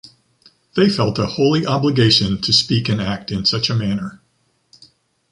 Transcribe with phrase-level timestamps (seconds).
[0.75, 4.19] They felt a holy obligation to speak and act in such a manner.